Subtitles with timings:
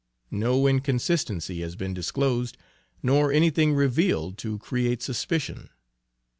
[0.31, 2.57] No inconsistency has been disclosed
[3.03, 5.69] nor anything revealed to create suspicion.